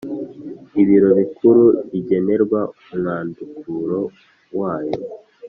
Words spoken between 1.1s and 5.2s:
Bikuru bigenerwa umwandukuro wayo